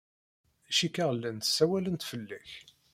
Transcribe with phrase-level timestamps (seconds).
[0.77, 2.51] Cikkeɣ llant ssawalent fell-ak.